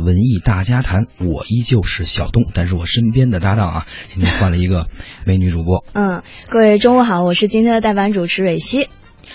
[0.00, 4.88] 文艺大家谈，我依旧是小东，但是我身边的搭档啊，今天换了一个
[5.24, 5.84] 美女主播。
[5.92, 8.88] 嗯，各位中午好，我是今天的代班主持蕊希。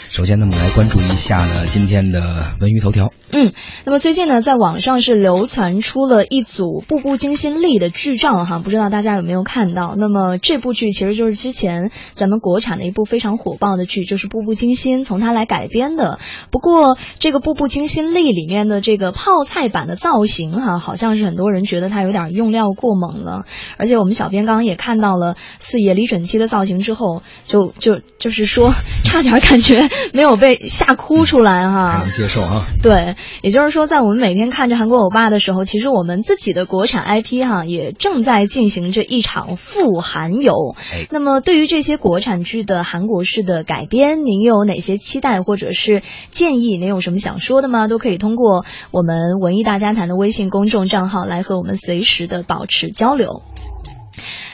[0.09, 3.11] 首先呢，我们来关注一下呢今天的文娱头条。
[3.31, 3.51] 嗯，
[3.83, 9.95] 那么最近呢，在网上是流传出了一组《步步惊心》力的剧照哈，不知道大家有没有看到？
[9.97, 16.19] 那么这部剧其实就是之前咱们国产的一部非常火爆的剧，就是《步步惊心》，从它来改编的。
[16.51, 23.45] 不过这个《步步惊心》力里面的这个泡菜版的造型哈，好像是很多人觉得它有点用料过猛了。
[23.77, 28.71] 而且我们小编刚刚也看到了四爷李准基的造型之后，就就就是说，
[29.03, 29.74] 差点感觉。
[30.13, 32.65] 没有被吓哭出来哈，还能接受啊。
[32.81, 40.75] 对，也就是说，在我们每天看着韩国欧巴的时候，其实我们自己的国产 IP 哈也正在进行着一场复韩游。
[41.09, 46.01] 那么，对于这些国产剧的韩国式的改编，您有哪些期待或者是
[46.31, 46.77] 建议？
[46.77, 47.87] 您有什么想说的吗？
[47.87, 53.41] 都可以通过我们文艺大家谈的微信公众账号来和我们随时的保持交流。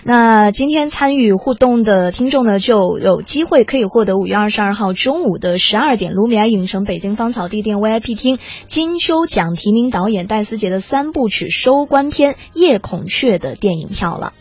[0.03, 14.33] 那今天参与互动的听众呢，就有机会可以获得五月二十二号中午的十二点，卢米埃影城北京芳草地店 VIP 厅金秋奖提名导演戴思杰的三部曲收官片《夜孔雀》的电影票了。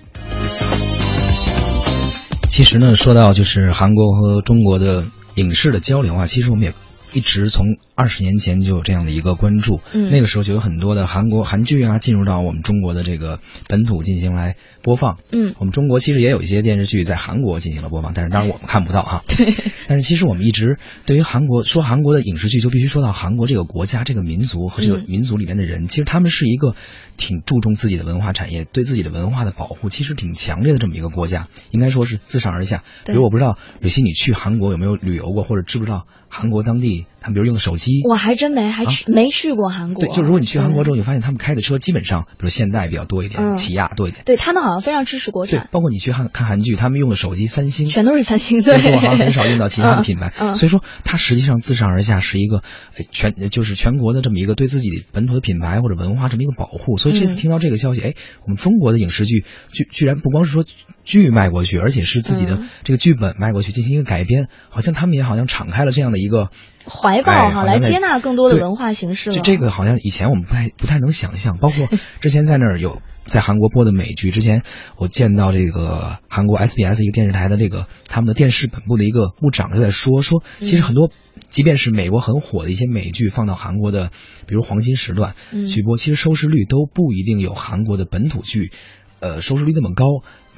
[2.49, 5.05] 其实呢，说到就是韩国和中国的
[5.37, 6.73] 影视的交流啊，其实我们也
[7.13, 7.79] 一直从。
[7.95, 19.55] 二十年前就有这样的一个关注，嗯，那个时候就有很多的韩国韩剧啊进入到我们中国的这个本土进行来播放，嗯，我们中国其实也有一些电视剧在韩国进行了播放，但是当然我们看不到哈， 对，
[19.87, 26.75] 但是其实我们一直对于韩国说韩国的影视剧就必须说到韩国这个国家这个民族和这个民族里面的人，其实他们是一个
[27.19, 32.83] 挺注重自己的文化产业，对自己的文化的保护其实挺强烈的这么一个国家，应该说是自上而下。
[33.05, 38.71] 比如我不知道有些你去韩国有没有旅游过，或者知不知道韩国当地他们比如用的手机，我还真没。
[38.71, 40.05] 还去没去过韩国？
[40.05, 44.23] 对，就如果你去韩国之后，你发现他们开的车基本上，比如现代比较多一点，起亚多一点。
[44.25, 45.61] 对他们好像非常支持国产。
[45.61, 50.31] 对，包括你去看看韩剧，他们用的手机三星，全都是三星，对，好像很少用到其他的品牌。
[50.55, 52.63] 所以说，它实际上自上而下是一个
[53.11, 56.97] 全就是全国的这么一个对自己本土的品牌或者文化这么一个保护。
[56.97, 60.65] 所以这次听到这个消息，哎，我们中国的影视剧居居然不光是说
[61.05, 66.51] 剧卖过去，而且是自己的这个剧本卖过去进行一个改编，好像他们也好像敞开了这样的一个。
[66.87, 69.37] 怀抱哈，来接纳更多的文化形式了。
[69.37, 71.89] 这这个好像以前我们不太不太能想象，包括
[72.21, 74.63] 之前在那儿有在韩国播的美剧，之前
[74.97, 81.11] 我见到这个韩国 SBS 一个电视台的这个他们的电视本部的一个部长就在说说，其实很多
[81.51, 84.11] 即便是美国很火的一些美剧放到韩国的，
[84.47, 85.35] 比如黄金时段
[85.69, 88.73] 去播，其实收视率都不一定有韩国的本土剧。
[89.21, 90.05] 呃，收视率那么高，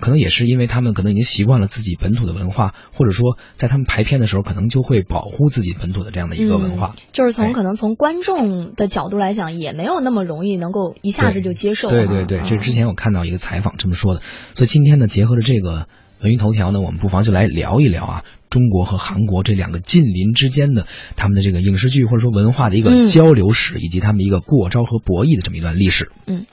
[0.00, 6.94] 可能也是因为他们可能已经习惯了自己本土的文化，或者说在他们排片的时候，可能就会保护自己本土的这样的一个文化。
[7.12, 11.90] 就是从可能从观众的角度来讲，也没有那么容易能够一下子就接受。
[11.90, 14.22] 对对对，这之前我看到一个采访这么说的。
[14.54, 15.88] 所以今天呢，结合着这个
[16.20, 20.86] 文娱头条呢，我们不妨就来聊一聊啊，中国和韩国这两个近邻之间的
[21.16, 26.12] 他们的这个影视剧或者说文化的一个交流史，以及他们一个过招和博弈的这么一段历史。
[26.26, 26.46] 嗯。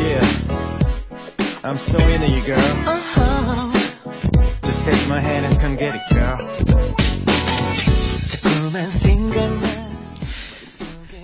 [0.00, 0.24] Yeah,
[1.62, 2.58] I'm so into you, girl.
[2.58, 3.72] Uh-huh.
[4.62, 6.38] Just take my hand and come get it, girl.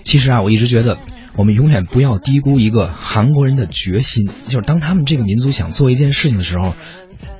[0.03, 0.97] 其实啊，我一直觉得，
[1.41, 4.29] 我们永远不要低估一个韩国人的决心。
[4.45, 6.75] 就是当他们这个民族想做一件事情的时候，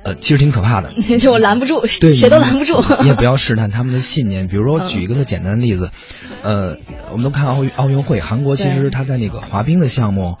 [0.02, 0.92] 呃，其实挺可怕的，
[1.30, 2.82] 我拦不住，对，谁都拦不住。
[3.00, 4.48] 你也不要试探他们的信念。
[4.48, 5.90] 比如说，举一个特简单的例子，
[6.42, 6.78] 呃，
[7.12, 10.38] 我们都看奥运奥运会，韩国其实他在那个滑冰的项目，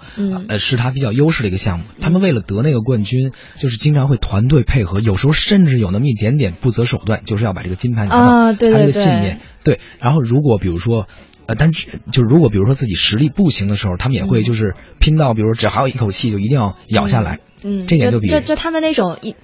[0.48, 1.84] 呃，是他比较优势的一个项目。
[2.00, 8.26] 他们为了得那个冠军，就是经常会团队配合，有时候甚至有那么一点点不择手段，就是要把这个金牌拿到。
[8.72, 9.78] 他这个信念，对。
[10.00, 11.06] 然后，如果比如说。
[11.46, 17.40] 呃，但是就是如果比如说自己实力不行的时候，他们也会就是拼到，比如只还有一口气，就一定要咬下来。
[17.64, 19.36] 嗯，这点就比就就他们那种一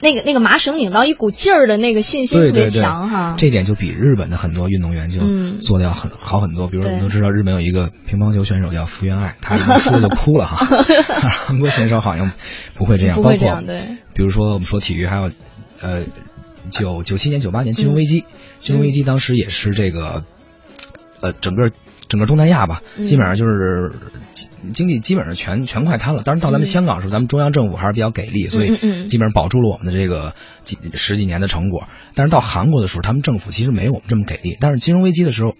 [0.00, 3.36] 那个那个麻绳拧到一股劲儿的那个信心特别强哈。
[3.38, 5.20] 这点就比日本的很多运动员就
[5.58, 6.66] 做的要很好很多。
[6.66, 10.66] 比如我们都知道日本有一个乒乓球选手叫福原爱，他输就哭了哈。
[11.46, 12.32] 韩国选手好像
[12.74, 15.30] 不会这样，包括对，比如说我们说体育还有
[15.80, 16.06] 呃
[16.70, 18.24] 九九七年九八年金融危机，
[18.58, 20.24] 金融危机当时也是这个。
[21.20, 21.70] 呃，整个
[22.08, 23.92] 整个东南亚吧，基本上就是
[24.72, 26.22] 经济基本上全全快瘫了。
[26.22, 30.34] 当然到咱们香港时候，咱们中央政府还是比较给力，所以基本上保住了我们的这个
[30.64, 31.88] 几十几年的成果。
[32.14, 34.56] 但是到韩国的时候，他们政府其实没有我们这么给力。
[34.60, 35.54] 但是金融危机的时候，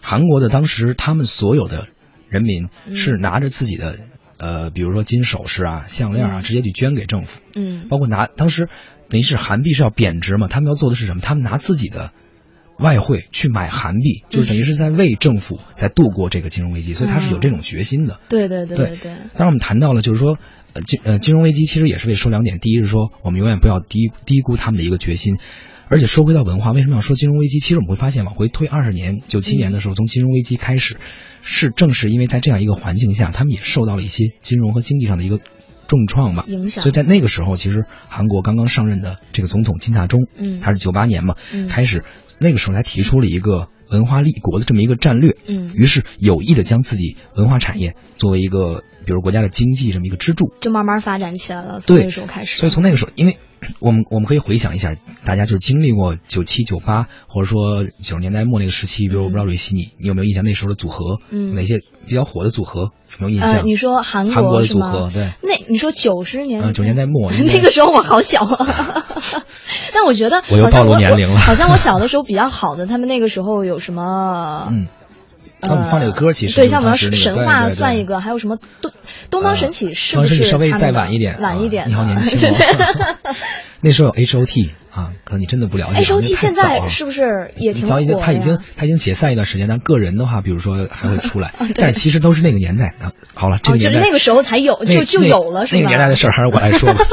[0.00, 1.88] 韩国的当时他们所有的
[2.28, 3.98] 人民是拿着自己的
[4.38, 7.40] 呃，比如说金首饰啊、项链啊，直接去捐给政府。
[7.54, 8.68] 嗯，包括拿当时
[9.10, 11.20] 等于是韩币是要贬值嘛，他们要做的是什么？
[11.20, 12.12] 他们拿自己的。
[12.82, 18.20] 外汇去买韩币，就是等于是在为政府在度过这个金融危机，所以他是有这种决心的。
[18.28, 19.12] 对对对对对。
[19.34, 20.36] 当然，我们谈到了，就是说，
[20.74, 25.38] 呃，金呃金融危机其实也是为说两点，第一是说我们永远不要低低估他们的一个决心，
[25.88, 27.58] 而且说回到文化，为什么要说金融危机？
[27.58, 30.98] 其实我们会发现，往回推二十年，九七年的时候，从金融危机开始，
[31.40, 35.40] 是正是因为在这样一个环境下，他们也受到了一些金融和经济上的一个。
[35.88, 36.82] 重创吧，影响。
[36.82, 42.02] 所以在那个时候，其实韩国刚刚上任的这个总统金大中，嗯，他是九八年嘛，嗯，开始
[42.42, 51.80] 那个时候才提出了一个文化立国的这么一个战略，嗯，于是有意的将自己文化产业作为一个，比如国家的经济这么一个支柱，就慢慢发展起来了。
[51.80, 53.38] 从那个时候开始，所以从那个时候，因为
[53.80, 54.94] 我们我们可以回想一下，
[55.24, 63.60] 大家就是经历过九七九八，或者说九十年代末那个时期，比如我不知道瑞希你你有没有印象那时候的组合，嗯，哪些比较火的组合有没有印象？
[63.60, 69.06] 呃，你说韩韩国的组合，对，那你说九十年，嗯，九十年代末， 那个时候我好小啊，
[69.94, 74.68] 但我觉得我又暴露年龄了，好像我 小的时候比较好的，他们那个时候有什么？
[74.70, 74.86] 嗯。
[75.62, 78.92] 他们放这个歌，其实对，像我们神话算一个，还有什么东
[79.30, 81.40] 东方神起是不是稍微再晚一点？
[81.40, 81.88] 晚一点。
[81.88, 82.54] 你好年轻 哦。
[83.80, 86.00] 那时候有 H O T 啊，可能你真的不了解。
[86.00, 93.12] H O T 现在是不是也挺早已经他已经他已经解散一段时间，但个人的话，比如说还会出来， 但是其实都是那个年代啊。
[93.34, 95.80] 好了，这个年代那个时候才有，就就有了，是吧？
[95.80, 97.04] 那个年代的事儿还是我来说吧。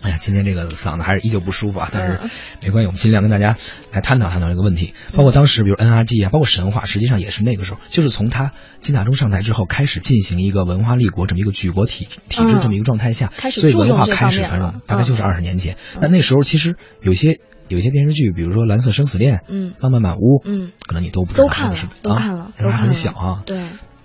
[0.00, 2.20] 哎呀，今天这个嗓子还是依旧不舒服啊，但是
[2.62, 3.56] 没关系，我们尽量跟大家
[3.92, 4.94] 来探讨探讨这个问题。
[5.12, 15.76] 包括当时，比如 N R G 啊，包括神话，实际上也是那个时候，就是从他金大中上台之后，开始进行一个文化立国这么一个举国体体制这么一个状态下，所以文化开始繁荣，大概就是二十年前。
[16.00, 23.58] 但那时候其实有些有些电视剧，比如说《蓝色生死恋》、嗯，《浪漫满屋》，嗯，可能你都不知道，都看了，都看了，那时候还很小啊，对。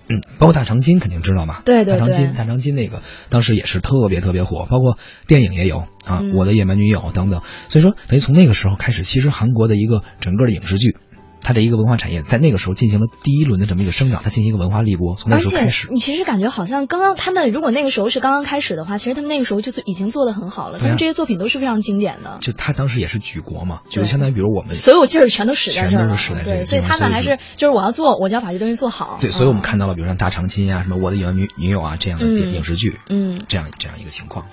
[0.07, 1.61] 嗯，包括大长今肯定知道嘛？
[1.65, 4.97] 对对对，大长今，大长今那个当时也是特别特别火，包括
[5.27, 7.41] 电影也有啊，嗯《我的野蛮女友》等等。
[7.69, 10.97] 所以说，等于从那个时候开始，其实韩国的一个整个的影视剧。
[11.43, 15.89] 它的一个文化产业在那个时候进行了第一轮的这么一个生长，它进行一个文化立国，从那时候开始。
[15.91, 22.37] 你其实感觉好像刚刚他们如果那个时候是刚刚开始的话，其实他们那个时候就已经做的很好了，他们这些作品都是非常经典的。
[22.41, 29.17] 就他当时也是举国嘛，就相当于比如我们所有劲儿全都使在这儿了，对，所以他们还是就是我要做，我就要把这东西做好。
[29.19, 34.45] 对，所以我们看到了，比如像大长今啊，什么我的野蛮女女友啊这样的影视剧，嗯，这样这样一个情况。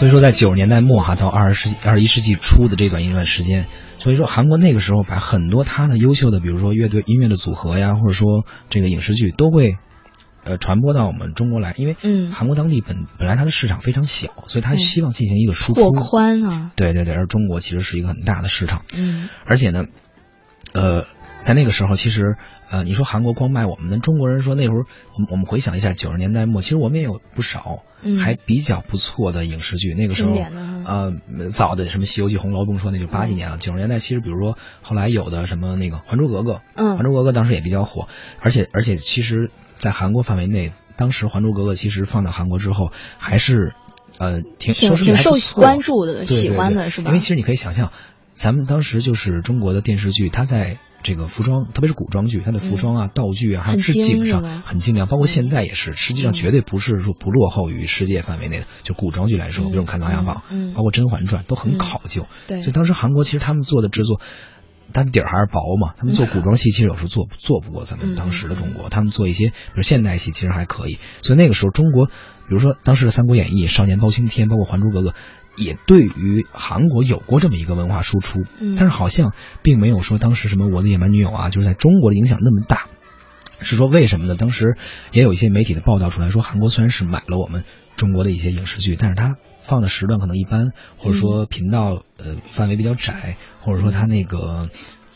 [0.00, 3.66] 所以说，在九十年代末哈到二十世纪二十一世纪初的这段一段时间，
[3.98, 9.76] 所以说韩国那个时候把很多他的优秀的，比如说乐队音乐的组合呀，或者说这个影视剧，都会
[10.42, 11.74] 呃传播到我们中国来。
[11.76, 16.72] 因为嗯，韩国当地本本来它的市场非常小，所以他希望进行一个输出拓宽啊。
[16.76, 18.86] 对对对，而中国其实是一个很大的市场。
[18.96, 19.88] 嗯，而且呢，呃。
[21.50, 22.36] 在那个时候，其实，
[22.70, 27.82] 呃，你说韩国光卖我们的中国人说那会儿，我们我们回想一下九十年代末，其实我们也有不少
[28.22, 29.92] 还比较不错的影视剧。
[29.92, 30.36] 那个时候，
[30.86, 33.58] 呃，早的什么《西游记》《红楼》，不用说，那就八几年了。
[33.58, 38.06] 九十年代其实，比如说后来有的什么那个《还珠格格》，嗯，《还珠格格》当时也比较火，
[38.38, 43.74] 而且而且其实，在韩国范围内，当时《还珠格格》其实放到韩国之后，还是
[44.18, 47.08] 呃挺挺挺受关注的，喜欢的是吧？
[47.08, 47.90] 因为其实你可以想象，
[48.30, 50.78] 咱们当时就是中国的电视剧，它在。
[51.02, 58.66] 这个服装，特别是古装剧，它的服装啊、道具啊，还有置景上很精良，包括现在也是，实际上绝对不是说不落后于世界范围内的。
[58.82, 60.42] 就古装剧来说，比如看《琅琊榜》，
[60.74, 62.26] 包括《甄嬛传》，都很考究。
[62.46, 64.20] 对，所以当时韩国其实他们做的制作，
[64.92, 65.94] 但底儿还是薄嘛。
[65.96, 68.88] 他们做古装戏，其实有时候做做不过咱们当时的中国。
[68.88, 70.98] 他们做一些比如现代戏，其实还可以。
[71.22, 72.12] 所以那个时候，中国，比
[72.50, 75.10] 如说当时的《三国演义》《少年包青天》，包括《还珠格格》。
[75.56, 78.44] 也对于韩国有过这么一个文化输出，
[78.76, 82.86] 但是好像并没有说当时什么《我的野蛮女友》啊，就是在中国的影响那么大。
[83.62, 84.36] 是说为什么呢？
[84.36, 84.78] 当时
[85.12, 87.64] 也有一些媒体的报道出来说，韩国虽然是买了我们
[87.94, 94.70] 中国的一些影视剧，但是它放的时段可能一般，或者说频道呃范围比较窄，或者说它那个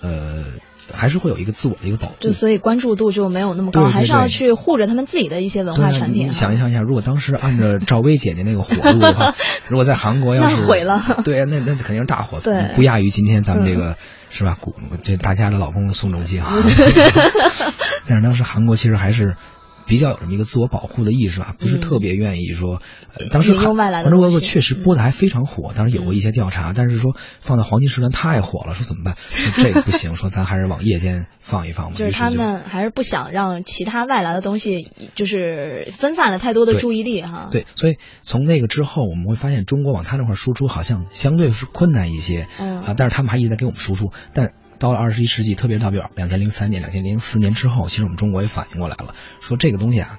[0.04, 0.44] 呃。
[0.92, 6.26] 还是会有一个自我的一个保护，就所以关注度就没有那么高，还是要去护着他们自己的一些文化产品。
[6.26, 9.34] 你想一想一下，如果当时按照赵薇姐姐那个火度的话，
[9.66, 13.96] 如果在韩国要是毁了，对，那那肯定是大火，对，不亚于今天咱们这个
[14.28, 14.58] 是吧？
[14.61, 16.52] 古这大家的老公宋仲基啊。
[18.06, 19.37] 但是当时韩国其实还是
[19.86, 22.80] 比较有这么一个自我保护的意识吧，不是特别愿意说。
[23.16, 23.64] 呃，当时《还
[24.10, 29.14] 珠格格》确实播的还非常火，当时有过一些调查，但是说放在黄金时段太火了，说怎么办？
[29.16, 31.96] 说 这个不行，说咱还是往夜间放一放吧。
[31.96, 42.48] 就是他们还是不想让其他外来的东西，就是分散了太多的注意力哈。，对，所以从那个之后，我们会发现中国往他那块输出好像相对是困难一些。
[42.58, 44.12] 嗯啊，但是他们还一直在给我们输出。
[44.32, 44.52] 但
[44.84, 50.18] 到了二十一世纪，特别是到比如两千零三年、两千零四年之后，其实我们中国也反应过来了，说这个东西啊，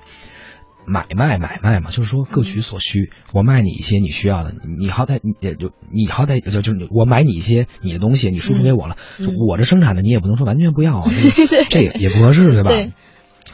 [0.88, 3.12] 买卖买卖嘛，就是说各取所需。
[3.32, 11.06] 我卖你一些你需要的，你你好歹你也就你好歹就就是我买你一些你的东西，你输出给我了，嗯我这生产的你也不能说完全不要啊，
[11.70, 12.72] 这也也不合适，对吧？
[12.72, 12.92] 对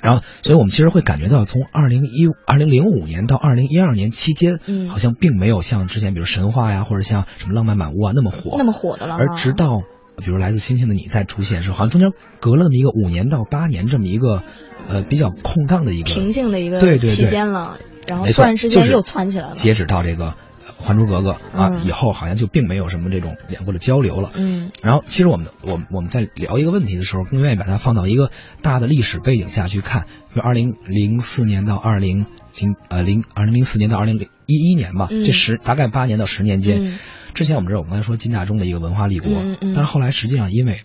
[0.01, 9.15] 然后，所以我们其实会感觉到，从二零一二零零五年到二零一二年期间，嗯好像并没有像之前，比如神话呀，或者像什么浪漫满屋啊那么火，那么火的了。
[9.15, 9.83] 而直到
[10.17, 14.43] 比如来自星星的你再出现的时候，好像中间隔了那么一个五年到八年这么一个
[14.87, 17.77] 呃比较空荡的一个平静的一个对对对期间了，
[18.07, 19.53] 然后突然之间就是又窜起来了。
[19.53, 24.31] 截止到这个呃《还珠格格》啊、嗯以后，好像就并没有什么这种两国的交流了。
[24.35, 32.25] 嗯然后，其实我们我们我们在聊一个问题的时候，更愿意把它放到一个大的历史背景下去看，比如二零零四年到二零
[32.59, 36.85] 零呃零二零零四年到二零零一一年吧，嗯这十大概八年到十年间。
[36.85, 36.99] 嗯
[37.33, 39.31] 之前我们知道，我们刚才说金大中的一个文化立国，
[39.61, 40.81] 但是后来实际上因为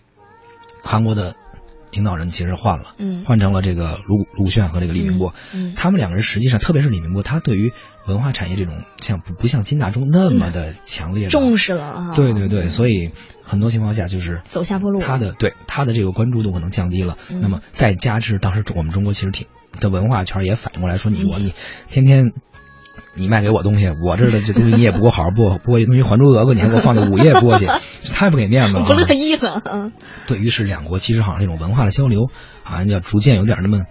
[0.81, 1.35] 韩国的
[1.91, 7.73] 领导人其实换了，嗯换成了这个卢卢铉和这个李明博，嗯他们两个人实际上，特别是李明博，他对于
[8.07, 12.15] 文化产业这种像不不像金大中那么的强烈的重视了啊。
[12.15, 13.11] 对对对，所以
[13.43, 17.19] 很多情况下就是走下坡路他的对他的这个关注度可能降低了。
[17.29, 19.49] 嗯那么再加之当时我们中国其实挺
[19.81, 21.53] 的文化圈也反应过来说，你你
[21.89, 22.33] 天天。
[23.17, 27.67] 你卖给我东西，我这儿的这东西你也不给我好好播播一东西《还珠格格》，你还给我放在午夜播去，
[28.03, 28.85] 这太不给面子了、啊。
[28.89, 29.63] 不乐意了。
[29.65, 29.93] 嗯
[30.27, 32.31] 对于是两国其实好像这种文化的交流，
[32.63, 33.85] 好像要逐渐有点那么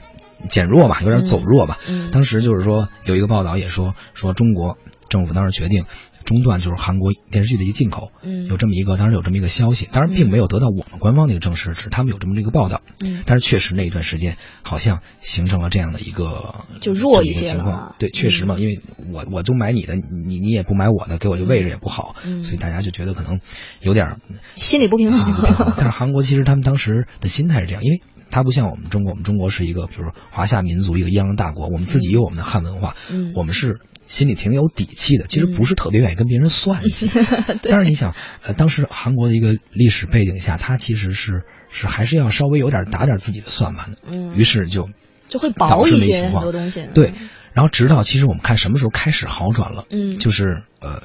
[0.47, 1.79] 减弱吧，有点走弱吧。
[1.89, 4.77] 嗯当时就是说有一个报道也说说中国
[5.09, 5.85] 政府当时决定
[6.25, 12.81] 中断就是韩国电视剧的一个进口，嗯有这么一个当时有这么一个消息，当然并没有得到我们官方的一个证实，只是他们有这么一个报道。
[13.03, 17.95] 嗯但是确实那一段时间好像形成了这样的一个就弱一些情况。
[17.99, 18.79] 对，确实嘛，因为
[19.13, 23.39] 我我就买你的，你你也不买我的，给我这位置也不好，嗯所以大家就觉得可能
[23.81, 24.19] 有点儿
[24.55, 25.73] 心理不平衡衡。
[25.77, 28.01] 但是韩国其实他们当时的心态是这样，因为
[28.31, 37.07] 它不像我们中国，我们中国是一个比如说华夏民族一个泱泱大国，我们自己有我们的汉文化，嗯我们是心里挺有底气的，其实不是特别愿意跟别人算计。
[37.63, 44.89] 但是你想，呃，当时韩国的一个历史背景下，他其实是是还是要稍微有点打点自己的算盘的，嗯于是就
[45.27, 46.87] 就会导致薄一些很那情况多东西。
[46.93, 47.13] 对，
[47.53, 51.03] 然后直到其实我们看什么时候开始好转了，嗯就是呃。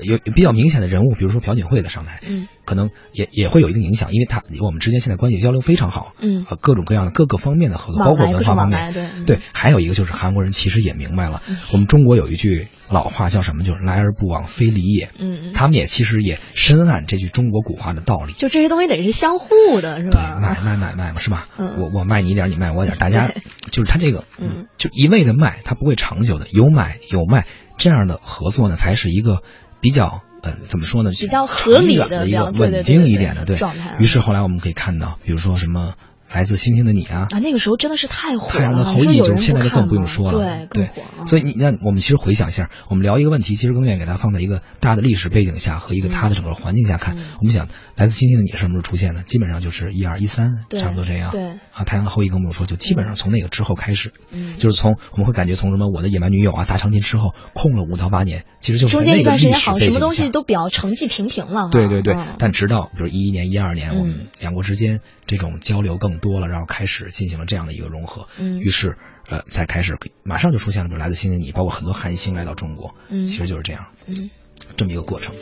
[0.00, 8.92] 有有比较明显的人物，比如说朴槿惠的上台，嗯可能也也会有一定影响，因为他我们之间现在关系交流非常好，嗯呃，各种各样的各个方面的合作，包括文化方面。
[8.92, 15.10] 对嗯对，还有一个就是韩国人其实也明白了，我们中国有一句老话叫什么，就是来而不往非礼也。
[15.18, 18.32] 嗯嗯，他们也其实也深谙这句中国古话的道理。
[18.32, 19.48] 就这些东西得是相互
[19.80, 20.38] 的，是对，吧？
[20.40, 21.48] 买卖买卖嘛，是吧？
[21.58, 23.30] 嗯我我卖你一点，你卖我一点，大家
[23.70, 26.48] 就是他这个，嗯，就一味的卖，他不会长久的。
[26.50, 27.46] 有买有卖，
[27.78, 29.42] 这样的合作呢，才是一个
[29.80, 31.10] 比较呃怎么说呢？
[31.10, 35.94] 比较合理的一个稳定一点的对状态于是后来我们可以看到，比如说什么
[36.32, 41.26] 来自星星的你啊，啊，那个时候真的是太火了，太阳的后裔就现在就更不用说了，对，更火啊。
[41.26, 47.16] 所以你那我们其实回想一下，我们聊一个问题，其实更愿意给它放在一个大的历史背景下和一个它的整个环境下看。
[47.16, 49.22] 嗯我们想，来自星星的你什么时候出现的？
[49.22, 51.30] 基本上就是一二一三，对差不多这样。
[51.30, 51.42] 对
[51.72, 61.68] 啊，太阳的后裔更不用说，就基本上从那个之后开始，嗯就是从我们会感觉从什么我的野蛮女友啊、大长今之后空了五到八年，其实就是中间一段时间好像什么东西都比较成绩平平了哈。
[61.70, 68.60] 对对对，嗯但直到比如一一年、一二年，嗯我们两国之间这种交流更多了，然后开始进行了这样的一个融合，嗯。
[68.60, 68.96] 于是
[69.28, 73.26] 呃，才开始马上就出现了，比如来自星星你，包括很多韩星来到中国，嗯。
[73.26, 74.30] 其实就是这样，嗯。
[74.76, 75.34] 这么一个过程。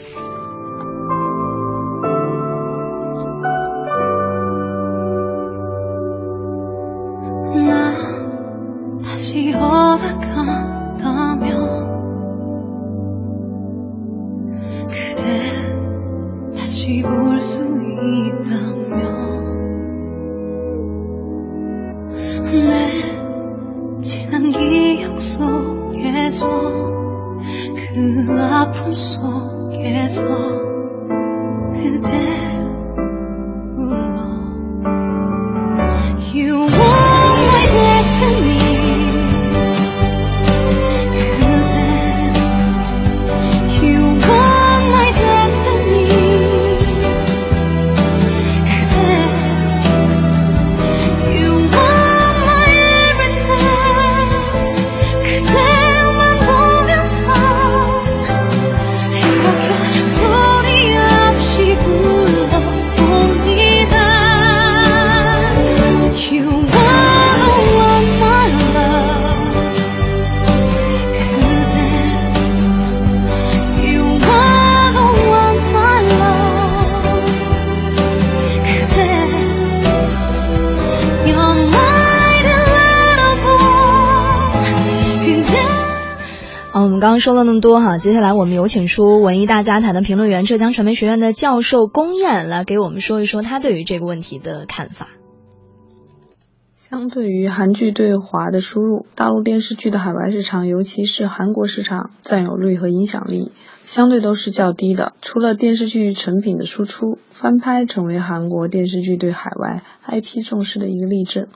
[28.95, 30.29] 속에서
[31.73, 32.54] 그대
[87.25, 95.09] 说了那么多哈，接下来我们有请出文艺大家谈的评论员、浙江传媒学院的教授龚燕来给我们说一说他对于这个问题的看法。
[96.75, 103.53] 相对于韩剧对华的输入，大陆电视剧的海外市场，尤其是韩国市场占有率和影响力，
[103.85, 105.15] 相对都是较低的。
[105.23, 111.47] 除了电视剧成品的输出，翻拍成为韩国电视剧对海外 IP 重视的一个例证。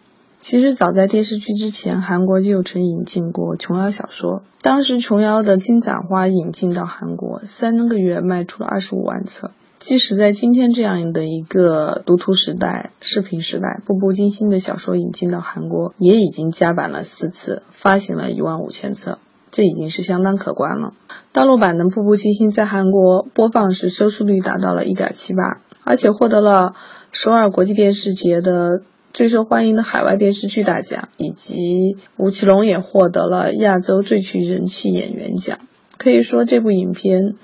[0.41, 4.43] 其实早在电视剧之前，韩国就曾引进过琼瑶小说。
[4.63, 9.51] 当时琼瑶的《金盏花》引进到韩国，三个月卖出了二十五万册。
[9.79, 19.19] 即使在今天这样的一个读图时代、视频时代，《步步惊心》的小说引进到韩国，也已经加版了四次，发行了一万五千册，
[19.53, 20.95] 这已经是相当可观了。
[21.33, 26.75] 大陆版的《步步惊心》在韩国播放时收视率达到了一点七八，而且获得了
[27.13, 28.83] 首尔国际电视节的
[29.19, 35.59] 最受欢迎的海外电视剧大奖，以及吴奇隆也获得了亚洲最具人气演员奖。
[35.99, 37.35] 可以说，这部影片。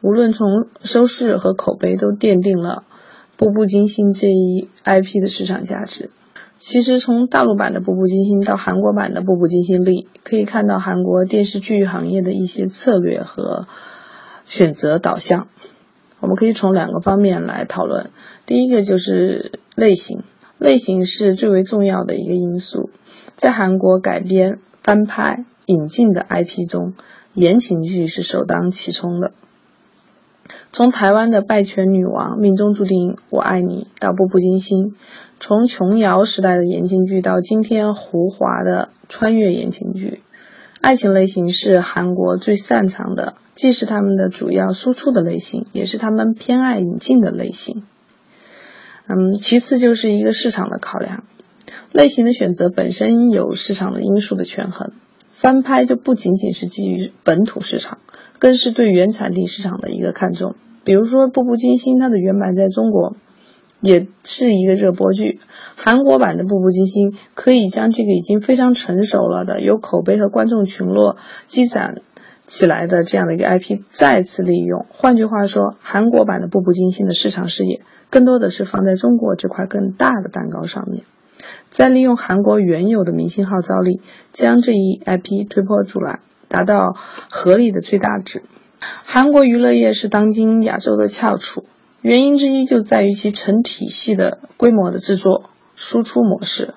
[0.00, 0.48] 无论从
[0.80, 2.84] 收视和口碑，都奠定了
[3.36, 6.08] 《步步惊心》这一 IP 的市场价值。
[6.56, 13.66] 其实，从大陆版的《步步惊心》到韩国版的《步步惊心力》，可以看到韩国电视剧行业的一些策略和
[14.46, 15.48] 选择导向。
[16.20, 18.12] 我们可以从两个方面来讨论。
[18.46, 20.22] 第一个就是类型，
[20.58, 22.90] 类型是最为重要的一个因素。
[23.36, 26.94] 在韩国改编、翻拍、引进的 IP 中，
[27.34, 29.32] 言情剧是首当其冲的。
[30.72, 34.86] 从台湾的《拜权女王》命中注定我爱你到《步步惊心》，
[35.40, 40.22] 从琼瑶时代的言情剧到今天胡华的穿越言情剧，
[40.80, 47.84] 爱情类型是韩国最擅长的，既是他们的主要输出的类型，也是他们偏爱引进的类型。
[49.08, 51.24] 嗯，其次就是一个市场的考量，
[51.92, 54.92] 类型的选择本身有市场的因素的权衡，
[55.30, 57.98] 翻拍就不仅仅是基于本土市场。
[58.40, 60.54] 更是对原产地市场的一个看重。
[60.84, 63.16] 比如说《步步惊心》，它的原版在中国
[63.80, 65.40] 也是一个热播剧。
[65.74, 71.16] 韩国版的《步步惊心》可以将这个已经非常成熟了的、有口碑和观众群落
[71.46, 71.96] 积攒
[72.48, 74.86] 起来的这样的一个 IP 再次利用。
[74.88, 81.04] 换句话说，韩国版的《步步惊心》的市场视野更多的是放在中国这块更大的蛋糕上面，
[81.70, 84.00] 再利用韩国原有的明星号召力，
[84.32, 86.18] 将这一 IP 推波助澜。
[86.50, 86.96] 达到
[87.30, 88.42] 合理的最大值。
[88.80, 91.66] 韩国娱乐业是当今亚洲的翘楚，
[92.00, 96.72] 原因之一就在于其成体系的规模的制作、输出模式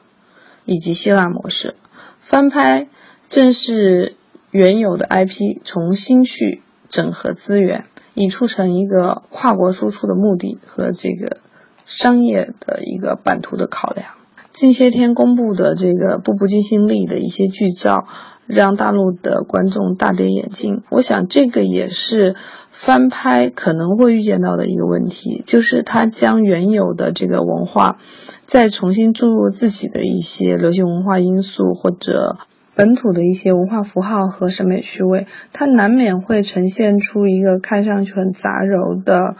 [0.65, 1.75] 以及希腊模式。
[2.19, 2.89] 翻拍
[3.29, 4.17] 正是
[4.51, 11.37] 原有的 IP 重新去整合资源，以促成一个跨国输出的目的和这个
[11.85, 14.07] 商业的一个版图的考量。
[14.51, 18.05] 近些天公布的这个《步步惊心》里的一些剧照。
[18.47, 20.83] 让大陆的观众大跌眼镜。
[20.89, 22.35] 我想这个也是
[22.69, 27.99] 翻拍可能会遇见到的一个问题，就是它将原有的这个文化
[28.47, 32.39] 再重新注入自己的一些流行文化因素或者
[32.81, 39.35] 本土的一些文化符号和审美趣味，它难免会呈现出一个看上去很杂糅的，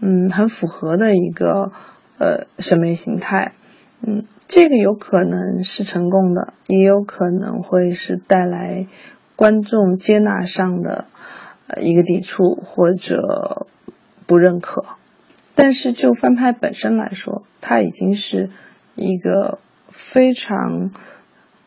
[0.00, 1.72] 嗯，很符合的一个
[2.18, 3.54] 呃审美形态，
[4.06, 4.24] 嗯。
[4.46, 8.86] 这个有可能是成功的，也有可能会是带来
[9.34, 11.06] 观众接纳上的
[11.66, 13.66] 呃一个抵触或者
[14.28, 14.84] 不认可。
[15.56, 18.50] 但是就翻拍本身来说，它已经是
[18.94, 20.92] 一个非常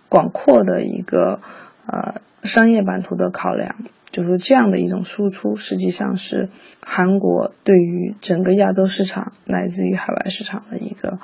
[0.10, 1.40] 广阔的一个
[1.88, 3.76] 呃商业版图的考量。
[4.12, 6.50] 就是这样的一种输出，实际上是
[6.82, 11.20] 韩国对于整个亚洲市场乃至于海外市场的一个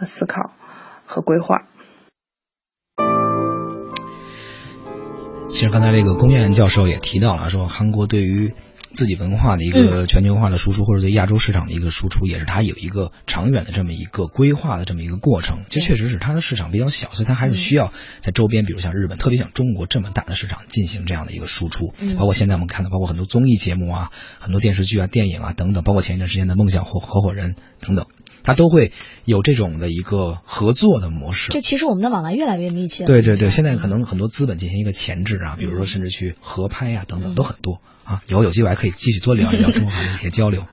[0.00, 0.52] 思考。
[1.10, 1.62] 和规划。
[5.48, 8.52] 其实刚才这个龚燕教授也提到了，说韩国对于
[8.92, 15.60] 自己文化的一个全球化的输出，或者对亚洲市场的一个输出，也是它有一个长远的这么一个规划的这么一个过程。
[15.68, 21.94] 其实确实是它的市场比较小，所以它还是需要在周边，比如像日本，特别像中国这么大的市场进行这样的一个输出。
[22.16, 27.54] 包括现在我们看到，包括很多综艺节目啊，很多电视剧啊、电影啊等等，包括前一段时间的《梦想合合伙人》
[27.86, 28.06] 等等。
[28.42, 28.92] 它都会
[29.24, 31.50] 有这种的一个合作的模式。
[31.50, 33.04] 就其实我们的往来越来越密切。
[33.04, 38.22] 对对对，现在可能很多资本进行一个前置啊，比如说甚至去合拍呀等等都很多啊。
[38.28, 40.64] 以后有机会还可以继续多聊一聊中韩的一些交流。